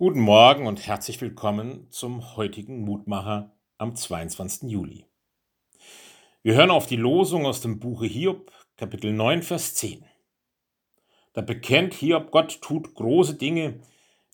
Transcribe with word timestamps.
Guten 0.00 0.20
Morgen 0.20 0.68
und 0.68 0.86
herzlich 0.86 1.20
willkommen 1.20 1.90
zum 1.90 2.36
heutigen 2.36 2.82
Mutmacher 2.84 3.52
am 3.78 3.96
22. 3.96 4.70
Juli. 4.70 5.04
Wir 6.44 6.54
hören 6.54 6.70
auf 6.70 6.86
die 6.86 6.94
Losung 6.94 7.46
aus 7.46 7.62
dem 7.62 7.80
Buche 7.80 8.06
Hiob, 8.06 8.52
Kapitel 8.76 9.12
9, 9.12 9.42
Vers 9.42 9.74
10. 9.74 10.04
Da 11.32 11.40
bekennt 11.40 11.94
Hiob, 11.94 12.30
Gott 12.30 12.60
tut 12.62 12.94
große 12.94 13.34
Dinge, 13.34 13.80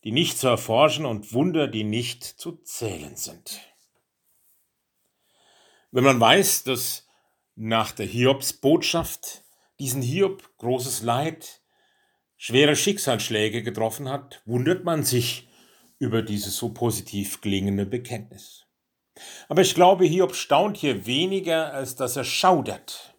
die 0.03 0.11
nicht 0.11 0.37
zu 0.37 0.49
erforschen 0.49 1.03
und 1.03 1.33
Wunder, 1.33 1.67
die 1.67 1.83
nicht 1.83 2.23
zu 2.23 2.57
zählen 2.57 3.15
sind. 3.15 3.59
Wenn 5.89 6.03
man 6.03 6.19
weiß, 6.19 6.65
dass 6.65 7.07
nach 7.55 7.91
der 7.91 8.05
Hiobs 8.05 8.53
Botschaft 8.53 9.43
diesen 9.79 10.03
Hiob 10.03 10.47
großes 10.59 11.01
Leid, 11.01 11.63
schwere 12.37 12.75
Schicksalsschläge 12.75 13.63
getroffen 13.63 14.07
hat, 14.09 14.43
wundert 14.45 14.83
man 14.83 15.01
sich, 15.01 15.47
über 15.99 16.21
dieses 16.21 16.57
so 16.57 16.69
positiv 16.69 17.41
klingende 17.41 17.85
Bekenntnis. 17.85 18.65
Aber 19.47 19.61
ich 19.61 19.75
glaube, 19.75 20.05
Hiob 20.05 20.35
staunt 20.35 20.77
hier 20.77 21.05
weniger, 21.05 21.73
als 21.73 21.95
dass 21.95 22.15
er 22.15 22.25
schaudert, 22.25 23.15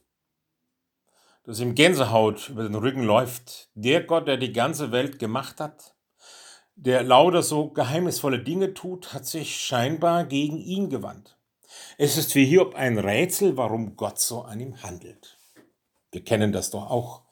dass 1.44 1.60
ihm 1.60 1.74
Gänsehaut 1.74 2.50
über 2.50 2.64
den 2.64 2.74
Rücken 2.74 3.02
läuft. 3.02 3.70
Der 3.74 4.02
Gott, 4.02 4.28
der 4.28 4.36
die 4.36 4.52
ganze 4.52 4.92
Welt 4.92 5.18
gemacht 5.18 5.60
hat, 5.60 5.94
der 6.74 7.02
lauter 7.02 7.42
so 7.42 7.70
geheimnisvolle 7.70 8.42
Dinge 8.42 8.74
tut, 8.74 9.14
hat 9.14 9.24
sich 9.26 9.56
scheinbar 9.56 10.24
gegen 10.24 10.58
ihn 10.58 10.90
gewandt. 10.90 11.38
Es 11.96 12.18
ist 12.18 12.32
für 12.32 12.40
Hiob 12.40 12.74
ein 12.74 12.98
Rätsel, 12.98 13.56
warum 13.56 13.96
Gott 13.96 14.18
so 14.18 14.42
an 14.42 14.60
ihm 14.60 14.82
handelt. 14.82 15.38
Wir 16.10 16.22
kennen 16.22 16.52
das 16.52 16.70
doch 16.70 16.90
auch 16.90 17.25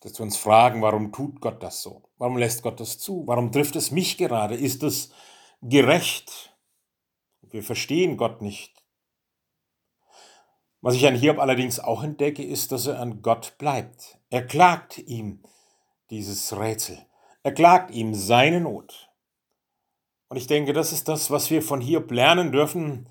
dass 0.00 0.18
wir 0.18 0.24
uns 0.24 0.36
fragen, 0.36 0.82
warum 0.82 1.12
tut 1.12 1.40
Gott 1.40 1.62
das 1.62 1.82
so? 1.82 2.10
Warum 2.18 2.36
lässt 2.36 2.62
Gott 2.62 2.80
das 2.80 2.98
zu? 2.98 3.24
Warum 3.26 3.52
trifft 3.52 3.76
es 3.76 3.90
mich 3.90 4.16
gerade? 4.16 4.54
Ist 4.54 4.82
es 4.82 5.12
gerecht? 5.62 6.56
Wir 7.42 7.62
verstehen 7.62 8.16
Gott 8.16 8.42
nicht. 8.42 8.84
Was 10.80 10.94
ich 10.94 11.06
an 11.06 11.16
Hiob 11.16 11.38
allerdings 11.38 11.80
auch 11.80 12.04
entdecke, 12.04 12.44
ist, 12.44 12.70
dass 12.70 12.86
er 12.86 13.00
an 13.00 13.22
Gott 13.22 13.56
bleibt. 13.58 14.18
Er 14.30 14.46
klagt 14.46 14.98
ihm 14.98 15.42
dieses 16.10 16.56
Rätsel. 16.56 16.98
Er 17.42 17.52
klagt 17.52 17.90
ihm 17.90 18.14
seine 18.14 18.60
Not. 18.60 19.10
Und 20.28 20.36
ich 20.36 20.46
denke, 20.46 20.72
das 20.72 20.92
ist 20.92 21.08
das, 21.08 21.30
was 21.30 21.50
wir 21.50 21.62
von 21.62 21.80
Hiob 21.80 22.10
lernen 22.10 22.52
dürfen, 22.52 23.08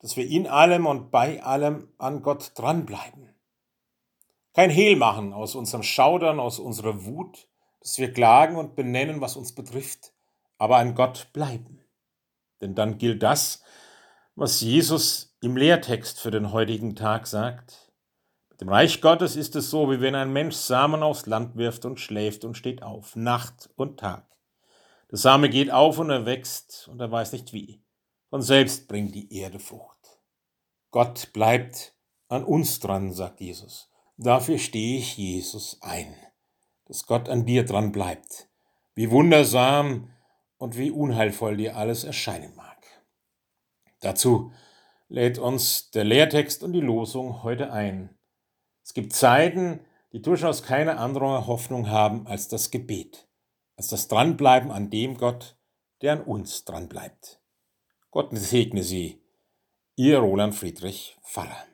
dass 0.00 0.16
wir 0.16 0.26
in 0.26 0.46
allem 0.46 0.86
und 0.86 1.10
bei 1.10 1.42
allem 1.42 1.88
an 1.98 2.22
Gott 2.22 2.52
dranbleiben. 2.56 3.34
Kein 4.58 4.70
Hehl 4.70 4.96
machen 4.96 5.32
aus 5.32 5.54
unserem 5.54 5.84
Schaudern, 5.84 6.40
aus 6.40 6.58
unserer 6.58 7.04
Wut, 7.04 7.46
dass 7.78 7.96
wir 7.98 8.12
klagen 8.12 8.56
und 8.56 8.74
benennen, 8.74 9.20
was 9.20 9.36
uns 9.36 9.54
betrifft, 9.54 10.12
aber 10.56 10.78
an 10.78 10.96
Gott 10.96 11.28
bleiben. 11.32 11.84
Denn 12.60 12.74
dann 12.74 12.98
gilt 12.98 13.22
das, 13.22 13.62
was 14.34 14.60
Jesus 14.60 15.36
im 15.40 15.56
Lehrtext 15.56 16.18
für 16.18 16.32
den 16.32 16.50
heutigen 16.50 16.96
Tag 16.96 17.28
sagt. 17.28 17.92
Mit 18.50 18.60
dem 18.62 18.68
Reich 18.68 19.00
Gottes 19.00 19.36
ist 19.36 19.54
es 19.54 19.70
so, 19.70 19.92
wie 19.92 20.00
wenn 20.00 20.16
ein 20.16 20.32
Mensch 20.32 20.56
Samen 20.56 21.04
aufs 21.04 21.26
Land 21.26 21.54
wirft 21.54 21.84
und 21.84 22.00
schläft 22.00 22.44
und 22.44 22.56
steht 22.56 22.82
auf, 22.82 23.14
Nacht 23.14 23.70
und 23.76 24.00
Tag. 24.00 24.26
Der 25.12 25.18
Same 25.18 25.50
geht 25.50 25.70
auf 25.70 26.00
und 26.00 26.10
er 26.10 26.26
wächst 26.26 26.88
und 26.88 26.98
er 26.98 27.12
weiß 27.12 27.30
nicht 27.30 27.52
wie. 27.52 27.80
Von 28.28 28.42
selbst 28.42 28.88
bringt 28.88 29.14
die 29.14 29.32
Erde 29.32 29.60
Frucht. 29.60 30.18
Gott 30.90 31.32
bleibt 31.32 31.94
an 32.26 32.42
uns 32.42 32.80
dran, 32.80 33.12
sagt 33.12 33.40
Jesus. 33.40 33.88
Dafür 34.20 34.58
stehe 34.58 34.98
ich 34.98 35.16
Jesus 35.16 35.78
ein, 35.80 36.12
dass 36.86 37.06
Gott 37.06 37.28
an 37.28 37.46
dir 37.46 37.64
dran 37.64 37.92
bleibt, 37.92 38.48
wie 38.96 39.12
wundersam 39.12 40.10
und 40.56 40.76
wie 40.76 40.90
unheilvoll 40.90 41.56
dir 41.56 41.76
alles 41.76 42.02
erscheinen 42.02 42.52
mag. 42.56 42.84
Dazu 44.00 44.50
lädt 45.06 45.38
uns 45.38 45.92
der 45.92 46.02
Lehrtext 46.02 46.64
und 46.64 46.72
die 46.72 46.80
Losung 46.80 47.44
heute 47.44 47.72
ein. 47.72 48.18
Es 48.82 48.92
gibt 48.92 49.12
Zeiten, 49.12 49.86
die 50.12 50.20
durchaus 50.20 50.64
keine 50.64 50.98
andere 50.98 51.46
Hoffnung 51.46 51.88
haben 51.88 52.26
als 52.26 52.48
das 52.48 52.72
Gebet, 52.72 53.28
als 53.76 53.86
das 53.86 54.08
Dranbleiben 54.08 54.72
an 54.72 54.90
dem 54.90 55.16
Gott, 55.16 55.56
der 56.02 56.14
an 56.14 56.22
uns 56.22 56.64
dranbleibt. 56.64 57.40
Gott 58.10 58.30
segne 58.32 58.82
Sie, 58.82 59.22
Ihr 59.94 60.18
Roland 60.18 60.56
Friedrich 60.56 61.16
Pfarrer. 61.22 61.68